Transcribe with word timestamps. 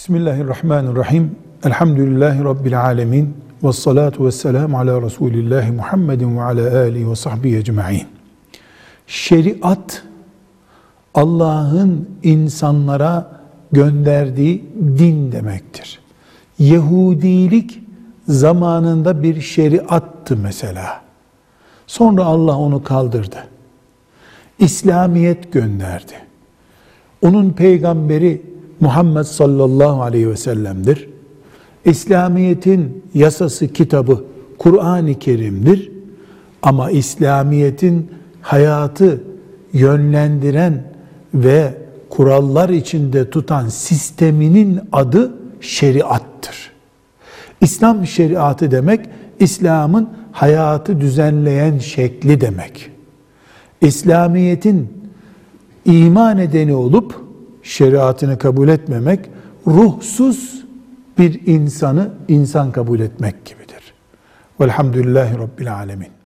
Bismillahirrahmanirrahim. 0.00 1.36
Elhamdülillahi 1.64 2.44
Rabbil 2.44 2.80
alemin. 2.80 3.36
Ve 3.62 3.72
salatu 3.72 4.26
ve 4.26 4.32
selamu 4.32 4.78
ala 4.78 5.02
Resulillahi 5.02 5.70
Muhammedin 5.70 6.36
ve 6.36 6.42
ala 6.42 6.78
alihi 6.78 7.10
ve 7.10 7.16
sahbihi 7.16 7.56
ecma'in. 7.56 8.06
Şeriat, 9.06 10.02
Allah'ın 11.14 12.08
insanlara 12.22 13.40
gönderdiği 13.72 14.64
din 14.98 15.32
demektir. 15.32 16.00
Yahudilik 16.58 17.80
zamanında 18.28 19.22
bir 19.22 19.40
şeriattı 19.40 20.36
mesela. 20.36 21.00
Sonra 21.86 22.24
Allah 22.24 22.58
onu 22.58 22.84
kaldırdı. 22.84 23.44
İslamiyet 24.58 25.52
gönderdi. 25.52 26.14
Onun 27.22 27.50
peygamberi 27.50 28.50
Muhammed 28.80 29.22
sallallahu 29.22 30.02
aleyhi 30.02 30.30
ve 30.30 30.36
sellem'dir. 30.36 31.08
İslamiyet'in 31.84 33.04
yasası 33.14 33.68
kitabı 33.68 34.24
Kur'an-ı 34.58 35.14
Kerim'dir. 35.14 35.92
Ama 36.62 36.90
İslamiyet'in 36.90 38.10
hayatı 38.42 39.22
yönlendiren 39.72 40.84
ve 41.34 41.74
kurallar 42.10 42.68
içinde 42.68 43.30
tutan 43.30 43.68
sisteminin 43.68 44.80
adı 44.92 45.34
şeriattır. 45.60 46.70
İslam 47.60 48.06
şeriatı 48.06 48.70
demek 48.70 49.00
İslam'ın 49.40 50.08
hayatı 50.32 51.00
düzenleyen 51.00 51.78
şekli 51.78 52.40
demek. 52.40 52.90
İslamiyet'in 53.80 54.88
iman 55.84 56.38
edeni 56.38 56.74
olup 56.74 57.29
şeriatını 57.62 58.38
kabul 58.38 58.68
etmemek 58.68 59.30
ruhsuz 59.66 60.64
bir 61.18 61.46
insanı 61.46 62.10
insan 62.28 62.72
kabul 62.72 63.00
etmek 63.00 63.44
gibidir. 63.44 63.94
Velhamdülillahi 64.60 65.38
Rabbil 65.38 65.74
Alemin. 65.74 66.19